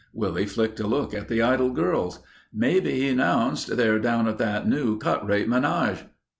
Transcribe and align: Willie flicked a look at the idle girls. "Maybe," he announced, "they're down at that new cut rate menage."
Willie 0.13 0.47
flicked 0.47 0.79
a 0.79 0.87
look 0.87 1.13
at 1.13 1.27
the 1.27 1.43
idle 1.43 1.69
girls. 1.69 2.21
"Maybe," 2.51 2.91
he 3.01 3.09
announced, 3.09 3.77
"they're 3.77 3.99
down 3.99 4.27
at 4.27 4.39
that 4.39 4.67
new 4.67 4.97
cut 4.97 5.27
rate 5.27 5.47
menage." 5.47 6.05